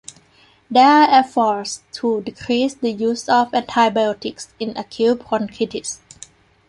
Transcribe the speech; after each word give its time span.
There 0.71 0.83
are 0.87 1.07
efforts 1.11 1.83
to 1.91 2.21
decrease 2.21 2.73
the 2.73 2.89
use 2.89 3.29
of 3.29 3.53
antibiotics 3.53 4.51
in 4.59 4.75
acute 4.75 5.27
bronchitis. 5.29 5.99